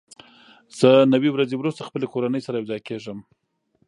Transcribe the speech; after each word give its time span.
زه 0.79 0.89
نوي 1.13 1.29
ورځې 1.31 1.55
وروسته 1.57 1.87
خپلې 1.87 2.07
کورنۍ 2.13 2.41
سره 2.45 2.55
یوځای 2.57 2.81
کېږم. 2.87 3.19